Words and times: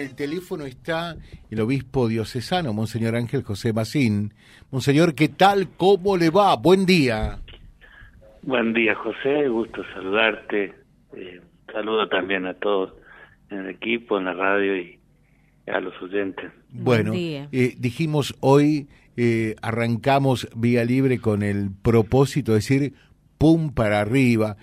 El 0.00 0.14
teléfono 0.14 0.64
está 0.64 1.16
el 1.50 1.60
obispo 1.60 2.06
diocesano, 2.06 2.72
Monseñor 2.72 3.16
Ángel 3.16 3.42
José 3.42 3.72
Macín. 3.72 4.32
Monseñor, 4.70 5.16
¿qué 5.16 5.26
tal? 5.26 5.70
¿Cómo 5.76 6.16
le 6.16 6.30
va? 6.30 6.54
Buen 6.54 6.86
día. 6.86 7.40
Buen 8.42 8.74
día, 8.74 8.94
José. 8.94 9.48
Gusto 9.48 9.82
saludarte. 9.92 10.72
Eh, 11.16 11.40
saludo 11.72 12.08
también 12.08 12.46
a 12.46 12.54
todos 12.54 12.92
en 13.50 13.58
el 13.58 13.70
equipo, 13.70 14.18
en 14.18 14.26
la 14.26 14.34
radio 14.34 14.76
y 14.76 15.00
a 15.66 15.80
los 15.80 16.00
oyentes. 16.00 16.52
Bueno, 16.70 17.12
eh, 17.16 17.74
dijimos 17.76 18.36
hoy, 18.38 18.86
eh, 19.16 19.56
arrancamos 19.62 20.48
vía 20.54 20.84
libre 20.84 21.18
con 21.18 21.42
el 21.42 21.70
propósito 21.82 22.52
de 22.52 22.58
decir, 22.58 22.94
pum 23.36 23.74
para 23.74 23.98
arriba, 23.98 24.58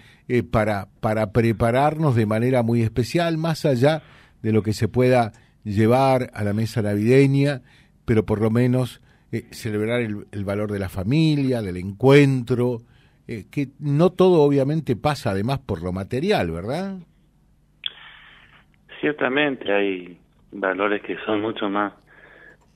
para, 0.50 0.88
para 1.02 1.34
prepararnos 1.34 2.16
de 2.16 2.26
manera 2.26 2.64
muy 2.64 2.84
especial, 2.84 3.38
más 3.38 3.66
allá 3.66 4.00
de 4.00 4.16
lo 4.52 4.64
que 4.64 4.74
se 4.74 4.88
pueda 4.88 5.32
llevar 5.64 6.30
a 6.34 6.44
la 6.44 6.54
mesa 6.54 6.82
navideña, 6.82 7.62
pero 8.06 8.26
por 8.26 8.42
lo 8.42 8.52
menos 8.52 9.02
eh, 9.32 9.48
celebrar 9.52 10.02
el, 10.02 10.46
valor 10.46 10.72
de 10.72 10.80
la 10.80 10.90
familia, 10.90 11.62
del 11.62 11.78
encuentro, 11.78 12.84
eh, 13.28 13.46
que 13.52 13.70
no 13.80 14.12
todo 14.12 14.44
obviamente 14.44 14.96
pasa 14.96 15.32
además 15.32 15.60
por 15.60 15.82
lo 15.82 15.92
material, 15.92 16.52
¿verdad? 16.52 17.00
Ciertamente 19.02 19.74
hay 19.74 20.18
valores 20.52 21.02
que 21.02 21.18
son 21.26 21.42
mucho 21.42 21.70
más 21.70 21.94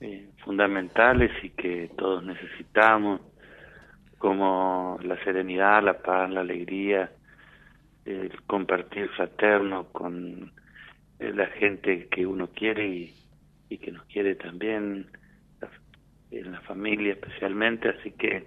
eh, 0.00 0.28
fundamentales 0.44 1.30
y 1.42 1.50
que 1.50 1.90
todos 1.96 2.24
necesitamos, 2.24 3.20
como 4.18 4.98
la 5.02 5.16
serenidad, 5.24 5.82
la 5.82 6.02
paz, 6.02 6.28
la 6.30 6.40
alegría, 6.40 7.10
el 8.04 8.32
compartir 8.46 9.08
fraterno 9.10 9.86
con 9.92 10.52
la 11.20 11.46
gente 11.46 12.08
que 12.08 12.26
uno 12.26 12.48
quiere 12.48 13.12
y, 13.68 13.78
que 13.78 13.92
nos 13.92 14.04
quiere 14.06 14.34
también, 14.34 15.06
en 16.30 16.52
la 16.52 16.60
familia 16.62 17.12
especialmente, 17.12 17.88
así 17.88 18.12
que 18.12 18.44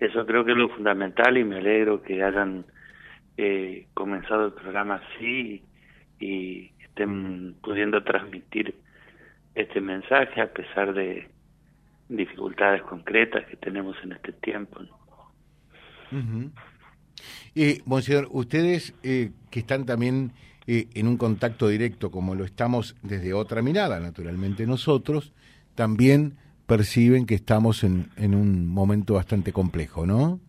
eso 0.00 0.26
creo 0.26 0.44
que 0.44 0.52
es 0.52 0.58
lo 0.58 0.68
fundamental 0.68 1.38
y 1.38 1.44
me 1.44 1.56
alegro 1.56 2.02
que 2.02 2.22
hayan 2.22 2.64
eh, 3.36 3.86
comenzado 3.94 4.46
el 4.46 4.52
programa 4.52 4.96
así 4.96 5.62
y, 6.20 6.72
estén 6.80 7.54
pudiendo 7.62 8.02
transmitir 8.02 8.74
este 9.54 9.82
mensaje 9.82 10.40
a 10.40 10.50
pesar 10.50 10.94
de 10.94 11.28
dificultades 12.08 12.80
concretas 12.84 13.44
que 13.44 13.56
tenemos 13.56 13.94
en 14.02 14.12
este 14.12 14.32
tiempo. 14.32 14.80
y 17.54 17.82
Monseñor, 17.84 18.28
ustedes 18.30 18.94
eh, 19.02 19.30
que 19.50 19.60
están 19.60 19.84
también 19.84 20.32
eh, 20.66 20.88
en 20.94 21.06
un 21.08 21.16
contacto 21.16 21.68
directo 21.68 22.10
como 22.10 22.34
lo 22.34 22.44
estamos 22.44 22.96
desde 23.02 23.34
otra 23.34 23.62
mirada, 23.62 24.00
naturalmente 24.00 24.66
nosotros, 24.66 25.32
también 25.74 26.34
perciben 26.66 27.26
que 27.26 27.34
estamos 27.34 27.84
en, 27.84 28.08
en 28.16 28.34
un 28.34 28.66
momento 28.66 29.14
bastante 29.14 29.52
complejo, 29.52 30.06
¿no? 30.06 30.40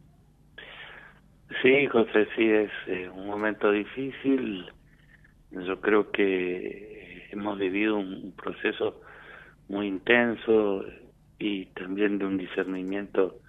Sí, 1.61 1.87
José, 1.87 2.27
sí, 2.35 2.49
es 2.49 2.71
eh, 2.87 3.09
un 3.09 3.27
momento 3.27 3.71
difícil. 3.71 4.65
Yo 5.51 5.79
creo 5.81 6.11
que 6.11 7.27
hemos 7.31 7.57
vivido 7.57 7.97
un 7.97 8.33
proceso 8.35 9.01
muy 9.69 9.87
intenso 9.87 10.83
y 11.39 11.65
también 11.67 12.19
de 12.19 12.25
un 12.25 12.37
discernimiento 12.37 13.39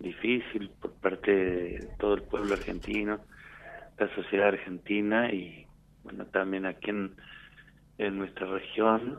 difícil 0.00 0.70
por 0.80 0.92
parte 0.94 1.30
de 1.30 1.88
todo 1.98 2.14
el 2.14 2.22
pueblo 2.22 2.54
argentino, 2.54 3.20
la 3.98 4.14
sociedad 4.14 4.48
argentina 4.48 5.32
y 5.32 5.66
bueno, 6.04 6.26
también 6.26 6.66
aquí 6.66 6.90
en, 6.90 7.16
nuestra 8.18 8.46
región 8.48 9.18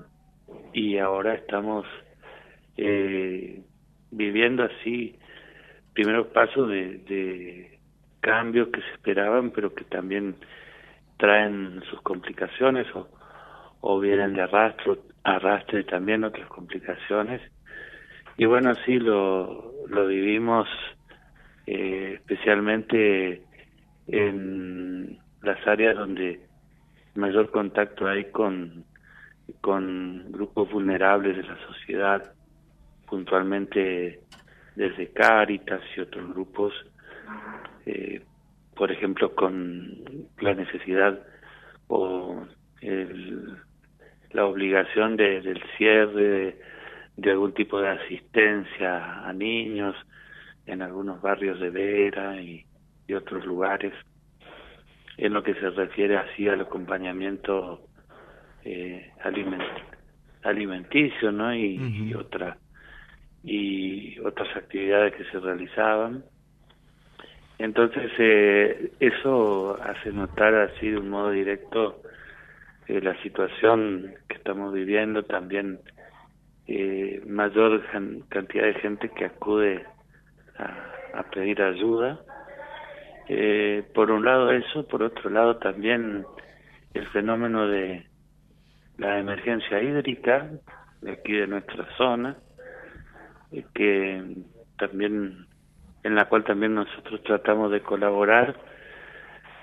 y 0.74 0.98
ahora 0.98 1.36
estamos 1.36 1.86
eh, 2.76 3.64
viviendo 4.12 4.64
así 4.64 5.18
primeros 5.94 6.28
pasos 6.28 6.68
de, 6.70 6.98
de 6.98 7.80
cambios 8.20 8.68
que 8.70 8.82
se 8.82 8.92
esperaban 8.94 9.52
pero 9.52 9.74
que 9.74 9.86
también 9.86 10.36
traen 11.18 11.82
sus 11.90 12.02
complicaciones 12.02 12.86
o, 12.94 13.08
o 13.80 14.00
vienen 14.00 14.34
de 14.34 14.42
arrastro, 14.42 14.98
arrastre 15.24 15.84
también 15.84 16.24
otras 16.24 16.48
complicaciones. 16.48 17.42
Y 18.38 18.46
bueno 18.46 18.72
así 18.72 18.98
lo, 18.98 19.72
lo 19.88 20.08
vivimos 20.08 20.68
eh, 21.66 22.14
especialmente 22.16 23.44
en 24.08 25.18
las 25.42 25.66
áreas 25.68 25.96
donde 25.96 26.42
mayor 27.16 27.52
contacto 27.52 28.08
hay 28.08 28.26
con, 28.32 28.86
con 29.62 30.32
grupos 30.32 30.72
vulnerables 30.72 31.38
de 31.38 31.44
la 31.44 31.58
sociedad, 31.68 32.34
puntualmente 33.08 34.22
desde 34.76 35.12
Cáritas 35.12 35.82
y 35.96 36.02
otros 36.02 36.30
grupos, 36.30 36.74
eh, 37.86 38.24
por 38.76 38.92
ejemplo, 38.92 39.36
con 39.36 40.28
la 40.40 40.54
necesidad 40.56 41.20
o 41.88 42.46
el, 42.82 43.58
la 44.32 44.46
obligación 44.46 45.16
de, 45.16 45.42
del 45.42 45.62
cierre 45.78 46.58
de, 47.16 47.32
algún 47.32 47.54
tipo 47.54 47.80
de 47.80 47.90
asistencia 47.90 49.28
a 49.28 49.32
niños 49.34 49.96
en 50.66 50.82
algunos 50.82 51.22
barrios 51.22 51.60
de 51.60 51.70
Vera 51.70 52.42
y 52.42 52.66
otros 53.14 53.46
lugares 53.46 53.94
en 55.18 55.34
lo 55.34 55.44
que 55.44 55.54
se 55.56 55.70
refiere 55.70 56.18
así 56.18 56.48
al 56.48 56.62
acompañamiento 56.62 57.82
eh, 58.66 59.12
alimenticio 60.44 61.32
no 61.32 61.56
y, 61.56 62.14
otra 62.14 62.58
y 63.44 64.20
otras 64.20 64.56
actividades 64.56 65.14
que 65.16 65.26
se 65.26 65.40
realizaban. 65.40 66.24
Entonces 67.60 68.12
eh, 68.18 68.92
eso 69.00 69.78
hace 69.82 70.12
notar 70.12 70.56
así 70.56 70.90
de 70.90 70.98
un 70.98 71.10
modo 71.10 71.32
directo 71.32 72.02
eh, 72.88 73.02
la 73.02 73.22
situación 73.22 74.16
que 74.28 74.36
estamos 74.36 74.74
viviendo. 74.74 75.24
También 75.24 75.80
eh, 76.68 77.22
mayor 77.28 77.84
cantidad 78.30 78.66
de 78.66 78.74
gente 78.76 79.10
que 79.10 79.26
acude 79.26 79.86
a, 80.58 81.20
a 81.20 81.24
pedir 81.30 81.62
ayuda 81.62 82.20
eh, 83.28 83.84
por 83.94 84.12
un 84.12 84.26
lado 84.26 84.52
eso, 84.52 84.88
por 84.88 85.04
otro 85.04 85.30
lado 85.30 85.58
también 85.58 86.26
el 86.94 87.08
fenómeno 87.08 87.68
de 87.68 88.06
la 88.98 89.20
emergencia 89.20 89.82
hídrica 89.82 90.50
de 91.02 91.12
aquí 91.14 91.34
de 91.34 91.48
nuestra 91.48 91.88
zona, 91.98 92.38
eh, 93.52 93.66
que 93.74 94.24
también 94.78 95.48
en 96.04 96.16
la 96.16 96.26
cual 96.26 96.44
también 96.44 96.76
nosotros 96.76 97.24
tratamos 97.24 97.72
de 97.72 97.82
colaborar, 97.82 98.58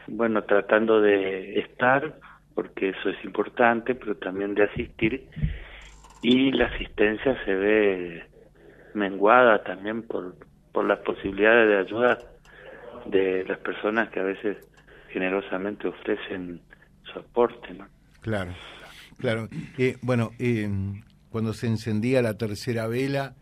bueno, 0.06 0.42
tratando 0.44 1.00
de 1.00 1.60
estar, 1.60 2.14
porque 2.54 2.90
eso 2.90 3.10
es 3.10 3.24
importante, 3.24 3.94
pero 3.94 4.16
también 4.16 4.54
de 4.54 4.64
asistir, 4.64 5.28
y 6.22 6.50
la 6.52 6.66
asistencia 6.66 7.36
se 7.44 7.54
ve 7.54 8.24
menguada 8.94 9.62
también 9.62 10.02
por, 10.02 10.34
por 10.72 10.86
las 10.86 10.98
posibilidades 11.00 11.68
de 11.68 11.78
ayuda 11.78 12.18
de 13.06 13.44
las 13.44 13.58
personas 13.58 14.10
que 14.10 14.20
a 14.20 14.24
veces 14.24 14.56
generosamente 15.08 15.88
ofrecen 15.88 16.60
su 17.04 17.18
aporte. 17.18 17.74
¿no? 17.74 17.86
Claro, 18.20 18.52
claro. 19.18 19.48
Eh, 19.78 19.96
bueno, 20.02 20.30
eh, 20.38 20.68
cuando 21.30 21.52
se 21.52 21.66
encendía 21.66 22.22
la 22.22 22.34
tercera 22.34 22.86
vela 22.86 23.34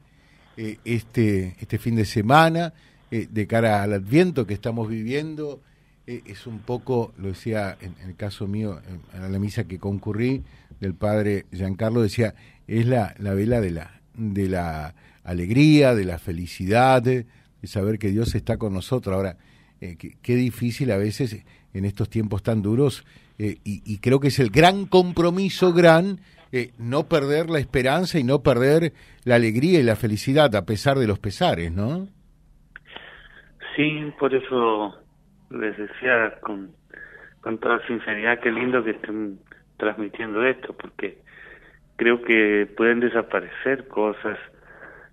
eh, 0.56 0.78
este, 0.84 1.56
este 1.60 1.78
fin 1.78 1.96
de 1.96 2.04
semana, 2.04 2.72
de 3.10 3.46
cara 3.46 3.82
al 3.82 3.94
adviento 3.94 4.46
que 4.46 4.52
estamos 4.52 4.86
viviendo, 4.86 5.62
es 6.04 6.46
un 6.46 6.58
poco, 6.58 7.14
lo 7.16 7.28
decía 7.28 7.74
en, 7.80 7.94
el 8.06 8.16
caso 8.16 8.46
mío, 8.46 8.82
en, 9.14 9.32
la 9.32 9.38
misa 9.38 9.64
que 9.64 9.78
concurrí, 9.78 10.44
del 10.78 10.94
padre 10.94 11.46
Giancarlo, 11.50 12.02
decía, 12.02 12.34
es 12.66 12.86
la, 12.86 13.14
la 13.18 13.32
vela 13.32 13.62
de 13.62 13.70
la, 13.70 14.00
de 14.12 14.48
la 14.50 14.94
alegría, 15.24 15.94
de 15.94 16.04
la 16.04 16.18
felicidad, 16.18 17.02
saber 17.66 17.98
que 17.98 18.08
Dios 18.08 18.34
está 18.34 18.56
con 18.56 18.72
nosotros. 18.72 19.14
Ahora, 19.14 19.36
eh, 19.80 19.96
qué, 19.96 20.34
difícil 20.34 20.90
a 20.90 20.96
veces 20.96 21.44
en 21.72 21.84
estos 21.84 22.10
tiempos 22.10 22.42
tan 22.42 22.62
duros 22.62 23.04
eh, 23.38 23.58
y, 23.64 23.98
creo 23.98 24.18
que 24.18 24.28
es 24.28 24.40
el 24.40 24.50
gran 24.50 24.86
compromiso, 24.86 25.72
gran, 25.72 26.18
eh, 26.50 26.72
no 26.78 27.04
perder 27.04 27.48
la 27.48 27.60
esperanza 27.60 28.18
y 28.18 28.24
no 28.24 28.42
perder 28.42 28.92
la 29.24 29.36
alegría 29.36 29.78
y 29.78 29.84
la 29.84 29.94
felicidad 29.94 30.54
a 30.56 30.66
pesar 30.66 30.98
de 30.98 31.06
los 31.06 31.20
pesares, 31.20 31.70
¿no? 31.72 32.08
Sí, 33.76 34.12
por 34.18 34.34
eso 34.34 34.96
les 35.50 35.76
decía 35.76 36.40
con, 36.40 36.72
con 37.40 37.58
toda 37.58 37.86
sinceridad 37.86 38.40
qué 38.40 38.50
lindo 38.50 38.82
que 38.82 38.90
estén 38.90 39.38
transmitiendo 39.76 40.44
esto, 40.44 40.72
porque 40.72 41.18
creo 41.94 42.22
que 42.22 42.68
pueden 42.76 42.98
desaparecer 42.98 43.86
cosas 43.86 44.36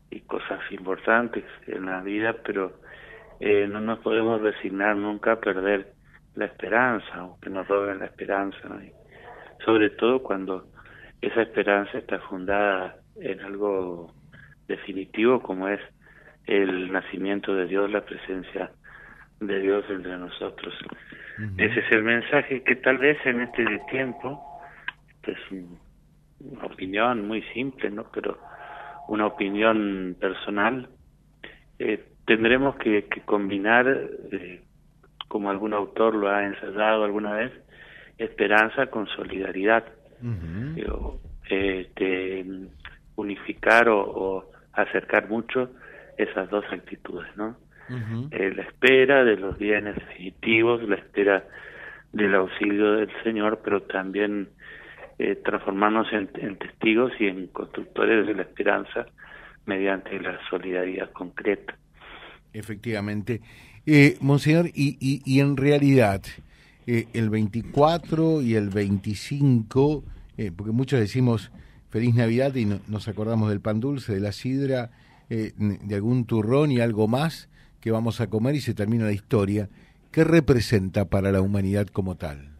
y 0.10 0.22
cosas 0.22 0.60
importantes 0.72 1.44
en 1.68 1.86
la 1.86 2.02
vida, 2.02 2.36
pero 2.44 2.74
eh, 3.40 3.68
no 3.68 3.82
nos 3.82 4.00
podemos 4.00 4.42
resignar 4.42 4.96
nunca 4.96 5.34
a 5.34 5.40
perder 5.40 5.94
la 6.36 6.46
esperanza 6.46 7.26
o 7.26 7.40
que 7.40 7.50
nos 7.50 7.68
roben 7.68 8.00
la 8.00 8.06
esperanza, 8.06 8.60
sobre 9.64 9.90
todo 9.92 10.22
cuando 10.22 10.68
esa 11.22 11.42
esperanza 11.42 11.98
está 11.98 12.20
fundada 12.20 12.98
en 13.16 13.40
algo 13.42 14.14
definitivo 14.68 15.42
como 15.42 15.68
es 15.68 15.80
el 16.46 16.92
nacimiento 16.92 17.56
de 17.56 17.66
Dios, 17.66 17.90
la 17.90 18.06
presencia 18.06 18.72
de 19.40 19.60
Dios 19.60 19.86
entre 19.90 20.18
nosotros. 20.18 20.74
Ese 21.58 21.80
es 21.80 21.92
el 21.92 22.04
mensaje 22.04 22.64
que 22.64 22.76
tal 22.78 22.98
vez 22.98 23.18
en 23.26 23.42
este 23.42 23.66
tiempo, 23.90 24.42
es 25.24 25.38
una 26.40 26.66
opinión 26.66 27.28
muy 27.28 27.42
simple, 27.54 27.90
¿no? 27.90 28.06
Pero 28.14 28.38
una 29.08 29.28
opinión 29.28 30.16
personal, 30.20 30.90
eh, 31.80 32.04
tendremos 32.26 32.76
que, 32.78 33.08
combinar, 33.26 33.88
eh, 34.32 34.62
como 35.28 35.50
algún 35.50 35.74
autor 35.74 36.16
lo 36.16 36.30
ha 36.30 36.46
ensayado 36.46 37.04
alguna 37.04 37.34
vez, 37.34 37.52
esperanza 38.18 38.88
con 38.88 39.08
solidaridad. 39.08 39.84
este, 41.50 42.46
unificar 43.16 43.88
o, 43.90 44.50
acercar 44.74 45.30
mucho 45.30 45.70
esas 46.18 46.50
dos 46.50 46.66
actitudes, 46.72 47.28
¿no? 47.38 47.56
Eh, 48.32 48.52
la 48.56 48.64
espera 48.64 49.24
de 49.24 49.38
los 49.38 49.58
bienes 49.58 49.96
definitivos, 49.96 50.82
la 50.84 50.96
espera 50.96 51.46
del 52.12 52.34
auxilio 52.34 52.94
del 52.94 53.12
Señor, 53.24 53.62
pero 53.64 53.84
también 53.84 54.50
eh, 55.18 55.36
transformarnos 55.36 56.08
en, 56.12 56.28
testigos 56.58 57.14
y 57.20 57.28
en 57.28 57.48
constructores 57.48 58.28
de 58.28 58.34
la 58.34 58.42
esperanza 58.42 59.06
mediante 59.66 60.20
la 60.20 60.38
solidaridad 60.50 61.10
concreta. 61.12 61.78
Efectivamente. 62.52 63.40
Eh, 63.86 64.18
Monseñor, 64.20 64.68
y, 64.74 64.98
y, 65.00 65.40
en 65.40 65.56
realidad, 65.56 66.22
eh, 66.86 67.08
el 67.14 67.30
24 67.30 68.42
y 68.42 68.56
el 68.56 68.70
25, 68.70 70.04
porque 70.58 70.72
muchos 70.74 71.00
decimos 71.00 71.50
feliz 71.90 72.14
Navidad 72.14 72.54
y 72.56 72.66
nos 72.66 73.08
acordamos 73.08 73.50
del 73.50 73.62
pan 73.62 73.80
dulce, 73.80 74.14
de 74.14 74.20
la 74.20 74.34
sidra, 74.34 74.92
de 75.30 75.96
algún 75.96 76.26
turrón 76.26 76.72
y 76.72 76.82
algo 76.82 77.08
más, 77.08 77.50
que 77.80 77.92
vamos 77.92 78.20
a 78.20 78.28
comer 78.28 78.56
y 78.56 78.62
se 78.62 78.74
termina 78.74 79.06
la 79.06 79.14
historia. 79.14 79.70
¿Qué 80.12 80.26
representa 80.26 81.06
para 81.06 81.32
la 81.32 81.42
humanidad 81.42 81.88
como 81.88 82.16
tal? 82.16 82.55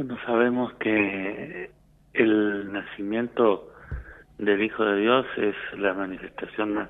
Bueno, 0.00 0.16
sabemos 0.24 0.72
que 0.76 1.70
el 2.14 2.72
nacimiento 2.72 3.70
del 4.38 4.62
Hijo 4.62 4.82
de 4.82 4.98
Dios 4.98 5.26
es 5.36 5.54
la 5.78 5.92
manifestación 5.92 6.72
más, 6.72 6.88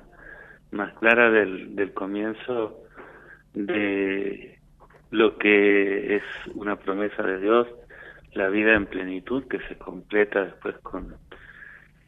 más 0.71 0.93
clara 0.93 1.29
del, 1.29 1.75
del 1.75 1.93
comienzo 1.93 2.79
de 3.53 4.57
lo 5.09 5.37
que 5.37 6.15
es 6.15 6.23
una 6.55 6.77
promesa 6.77 7.21
de 7.23 7.41
Dios, 7.41 7.67
la 8.31 8.47
vida 8.47 8.75
en 8.75 8.85
plenitud 8.85 9.45
que 9.49 9.59
se 9.67 9.77
completa 9.77 10.45
después 10.45 10.77
con 10.77 11.13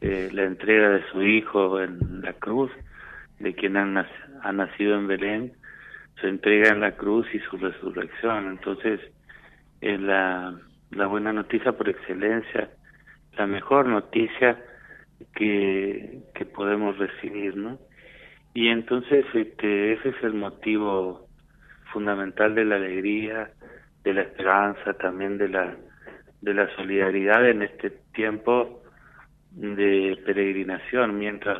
eh, 0.00 0.30
la 0.32 0.44
entrega 0.44 0.88
de 0.88 1.04
su 1.12 1.20
Hijo 1.22 1.82
en 1.82 2.22
la 2.22 2.32
cruz 2.32 2.70
de 3.40 3.54
quien 3.54 3.76
ha, 3.76 4.08
ha 4.42 4.52
nacido 4.52 4.96
en 4.96 5.06
Belén, 5.06 5.52
se 6.22 6.28
entrega 6.28 6.70
en 6.70 6.80
la 6.80 6.92
cruz 6.92 7.26
y 7.34 7.40
su 7.40 7.58
resurrección. 7.58 8.46
Entonces, 8.46 9.00
es 9.82 10.00
la, 10.00 10.58
la 10.94 11.06
buena 11.06 11.32
noticia 11.32 11.72
por 11.72 11.88
excelencia, 11.88 12.70
la 13.36 13.46
mejor 13.46 13.86
noticia 13.86 14.62
que, 15.34 16.20
que 16.34 16.44
podemos 16.46 16.96
recibir, 16.98 17.56
¿no? 17.56 17.78
Y 18.54 18.68
entonces 18.68 19.24
este, 19.34 19.94
ese 19.94 20.10
es 20.10 20.22
el 20.22 20.34
motivo 20.34 21.26
fundamental 21.92 22.54
de 22.54 22.64
la 22.64 22.76
alegría, 22.76 23.50
de 24.04 24.14
la 24.14 24.22
esperanza, 24.22 24.94
también 24.94 25.38
de 25.38 25.48
la, 25.48 25.76
de 26.40 26.54
la 26.54 26.68
solidaridad 26.76 27.48
en 27.48 27.62
este 27.62 27.90
tiempo 28.12 28.82
de 29.50 30.20
peregrinación, 30.24 31.18
mientras 31.18 31.58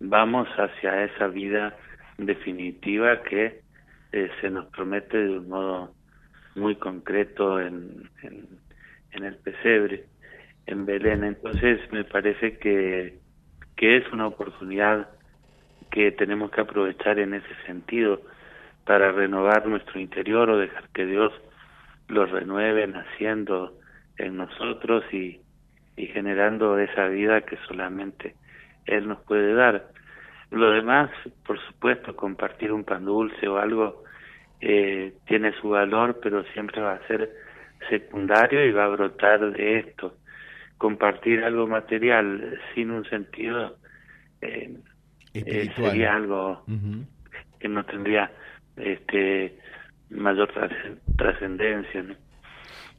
vamos 0.00 0.48
hacia 0.56 1.04
esa 1.04 1.28
vida 1.28 1.76
definitiva 2.18 3.22
que 3.22 3.60
eh, 4.12 4.30
se 4.40 4.50
nos 4.50 4.66
promete 4.66 5.18
de 5.18 5.38
un 5.38 5.48
modo 5.48 5.95
muy 6.56 6.76
concreto 6.76 7.60
en, 7.60 8.10
en, 8.22 9.24
el 9.24 9.36
pesebre, 9.36 10.04
en 10.66 10.86
Belén. 10.86 11.24
Entonces 11.24 11.80
me 11.92 12.04
parece 12.04 12.58
que, 12.58 13.18
que 13.76 13.96
es 13.96 14.12
una 14.12 14.26
oportunidad 14.26 15.08
que 15.90 16.12
tenemos 16.12 16.50
que 16.50 16.60
aprovechar 16.60 17.18
en 17.18 17.34
ese 17.34 17.54
sentido 17.66 18.20
para 18.84 19.12
renovar 19.12 19.66
nuestro 19.66 20.00
interior 20.00 20.50
o 20.50 20.58
dejar 20.58 20.88
que 20.90 21.06
Dios 21.06 21.32
lo 22.08 22.26
renueve 22.26 22.86
naciendo 22.86 23.78
en 24.18 24.36
nosotros 24.36 25.04
y, 25.12 25.40
y 25.96 26.06
generando 26.06 26.78
esa 26.78 27.08
vida 27.08 27.40
que 27.42 27.56
solamente 27.68 28.34
él 28.86 29.08
nos 29.08 29.20
puede 29.22 29.54
dar. 29.54 29.88
Lo 30.50 30.70
demás, 30.70 31.10
por 31.44 31.58
supuesto, 31.66 32.14
compartir 32.14 32.72
un 32.72 32.84
pan 32.84 33.04
dulce 33.04 33.48
o 33.48 33.58
algo 33.58 34.04
eh, 34.60 35.14
tiene 35.26 35.52
su 35.60 35.70
valor, 35.70 36.18
pero 36.22 36.44
siempre 36.52 36.80
va 36.80 36.94
a 36.94 37.06
ser 37.06 37.30
secundario 37.88 38.64
y 38.64 38.72
va 38.72 38.84
a 38.84 38.88
brotar 38.88 39.52
de 39.52 39.78
esto. 39.78 40.16
Compartir 40.78 41.42
algo 41.44 41.66
material 41.66 42.58
sin 42.74 42.90
un 42.90 43.04
sentido 43.08 43.76
eh, 44.40 44.76
eh 45.32 45.70
sería 45.76 46.14
algo 46.14 46.64
que 47.58 47.68
no 47.68 47.84
tendría 47.84 48.30
este 48.76 49.58
mayor 50.10 50.52
trascendencia. 51.16 52.04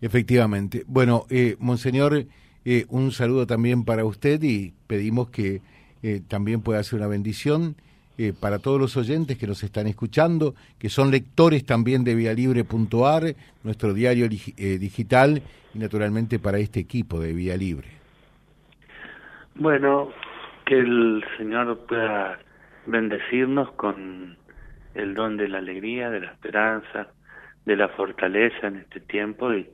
Efectivamente. 0.01 0.83
Bueno, 0.88 1.25
eh, 1.30 1.56
Monseñor, 1.59 2.25
eh, 2.65 2.86
un 2.89 3.12
saludo 3.12 3.48
también 3.48 3.86
para 3.86 4.06
usted 4.06 4.42
y 4.44 4.74
pedimos 4.88 5.30
que 5.30 5.62
eh, 6.04 6.21
también 6.27 6.62
pueda 6.62 6.83
ser 6.83 7.00
una 7.00 7.07
bendición 7.07 7.75
eh, 8.19 8.34
para 8.34 8.58
todos 8.58 8.81
los 8.81 8.98
oyentes 8.98 9.38
que 9.38 9.46
nos 9.46 9.64
están 9.64 9.86
escuchando, 9.86 10.56
que 10.80 10.90
son 10.90 11.12
lectores 11.12 11.66
también 11.66 12.04
de 12.04 12.16
vialibre.ar, 12.16 13.36
nuestro 13.64 13.94
diario 13.94 14.25
eh, 14.25 14.78
digital, 14.80 15.44
y 15.74 15.78
naturalmente 15.78 16.40
para 16.40 16.58
este 16.58 16.80
equipo 16.80 17.19
de 17.19 17.34
Vía 17.34 17.56
Libre. 17.56 17.90
Bueno, 19.54 20.10
que 20.66 20.80
el 20.80 21.24
Señor 21.38 21.86
pueda 21.86 22.40
bendecirnos 22.88 23.72
con 23.74 24.36
el 24.96 25.14
don 25.14 25.38
de 25.38 25.48
la 25.48 25.60
alegría, 25.60 26.10
de 26.10 26.22
la 26.22 26.31
esperanza, 26.31 27.10
de 27.66 27.75
la 27.75 27.90
fortaleza 27.90 28.66
en 28.66 28.78
este 28.78 29.00
tiempo 29.00 29.54
y 29.54 29.69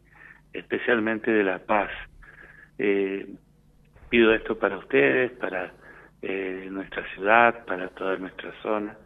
especialmente 0.51 1.31
de 1.31 1.43
la 1.45 1.59
paz. 1.59 1.91
pido 4.09 4.33
esto 4.33 4.59
para 4.59 4.77
ustedes, 4.79 5.31
para 5.31 5.71
eh, 6.23 6.67
nuestra 6.71 7.03
ciudad, 7.13 7.65
para 7.65 7.89
toda 7.89 8.17
nuestra 8.17 8.51
zona. 8.61 8.97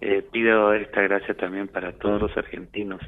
Eh, 0.00 0.24
pido 0.32 0.74
esta 0.74 1.00
gracia 1.02 1.34
también 1.34 1.68
para 1.68 1.92
todos 1.92 2.20
los 2.20 2.36
argentinos, 2.36 3.00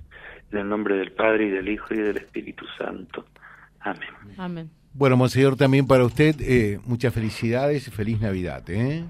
en 0.51 0.59
el 0.59 0.69
nombre 0.69 0.97
del 0.97 1.13
Padre 1.13 1.47
y 1.47 1.51
del 1.51 1.69
Hijo 1.69 1.95
y 1.95 1.99
del 1.99 2.17
Espíritu 2.17 2.65
Santo. 2.79 3.27
Amén. 3.81 4.09
Amén. 4.39 4.71
Bueno, 4.93 5.17
Monseñor, 5.17 5.57
también 5.57 5.87
para 5.87 6.05
usted 6.05 6.35
eh, 6.41 6.81
muchas 6.85 7.15
felicidades 7.15 7.87
y 7.87 7.91
feliz 7.91 8.21
Navidad. 8.21 8.63
¿eh? 8.69 9.05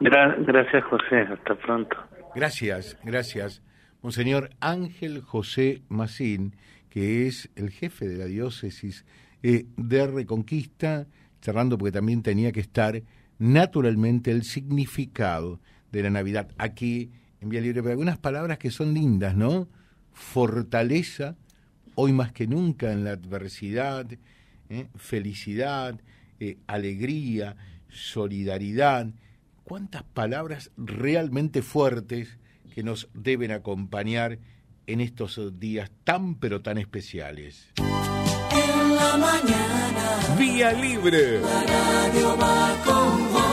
gracias, 0.00 0.84
José. 0.84 1.20
Hasta 1.32 1.54
pronto. 1.54 1.96
Gracias, 2.34 2.98
gracias. 3.04 3.62
Monseñor 4.02 4.50
Ángel 4.60 5.22
José 5.22 5.82
Macín, 5.88 6.54
que 6.90 7.26
es 7.26 7.50
el 7.56 7.70
jefe 7.70 8.06
de 8.06 8.18
la 8.18 8.26
diócesis 8.26 9.06
eh, 9.42 9.64
de 9.76 10.06
Reconquista, 10.06 11.06
cerrando 11.40 11.78
porque 11.78 11.92
también 11.92 12.22
tenía 12.22 12.52
que 12.52 12.60
estar 12.60 13.00
naturalmente 13.38 14.30
el 14.30 14.44
significado 14.44 15.60
de 15.92 16.02
la 16.02 16.10
Navidad. 16.10 16.50
Aquí 16.58 17.10
en 17.40 17.48
Vía 17.48 17.60
Libre, 17.60 17.82
pero 17.82 17.92
algunas 17.92 18.18
palabras 18.18 18.58
que 18.58 18.70
son 18.70 18.94
lindas, 18.94 19.36
¿no? 19.36 19.68
Fortaleza, 20.12 21.36
hoy 21.94 22.12
más 22.12 22.32
que 22.32 22.46
nunca 22.46 22.92
en 22.92 23.04
la 23.04 23.12
adversidad, 23.12 24.06
¿eh? 24.68 24.88
felicidad, 24.96 26.00
eh, 26.40 26.58
alegría, 26.66 27.56
solidaridad. 27.88 29.08
¿Cuántas 29.64 30.02
palabras 30.02 30.70
realmente 30.76 31.62
fuertes 31.62 32.38
que 32.74 32.82
nos 32.82 33.08
deben 33.14 33.50
acompañar 33.50 34.38
en 34.86 35.00
estos 35.00 35.58
días 35.58 35.90
tan 36.04 36.36
pero 36.36 36.62
tan 36.62 36.78
especiales? 36.78 37.72
En 39.06 39.20
la 39.20 39.26
mañana. 39.26 40.36
Vía 40.38 40.72
Libre. 40.72 41.40
La 41.40 41.62
radio 41.62 42.36
va 42.38 42.74
con 42.84 43.45